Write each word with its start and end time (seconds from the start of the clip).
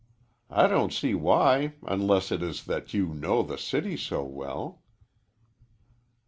I 0.49 0.65
don't 0.65 0.91
see 0.91 1.13
why, 1.13 1.73
unless 1.83 2.31
it 2.31 2.41
is 2.41 2.63
that 2.65 2.91
you 2.91 3.09
know 3.13 3.43
the 3.43 3.59
city 3.59 3.95
so 3.95 4.23
well." 4.23 4.81